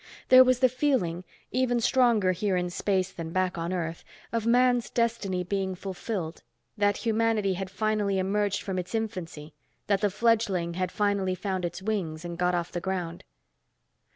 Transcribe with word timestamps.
There 0.29 0.43
was 0.43 0.61
the 0.61 0.67
feeling, 0.67 1.25
even 1.51 1.79
stronger 1.79 2.31
here 2.31 2.57
in 2.57 2.71
space 2.71 3.11
than 3.11 3.29
back 3.29 3.55
on 3.59 3.71
Earth, 3.71 4.03
of 4.31 4.47
man's 4.47 4.89
destiny 4.89 5.43
being 5.43 5.75
fulfilled, 5.75 6.41
that 6.75 6.97
humanity 6.97 7.53
had 7.53 7.69
finally 7.69 8.17
emerged 8.17 8.63
from 8.63 8.79
its 8.79 8.95
infancy, 8.95 9.53
that 9.85 10.01
the 10.01 10.09
fledgling 10.09 10.73
had 10.73 10.91
finally 10.91 11.35
found 11.35 11.65
its 11.65 11.83
wings 11.83 12.25
and 12.25 12.39
got 12.39 12.55
off 12.55 12.71
the 12.71 12.81
ground. 12.81 13.23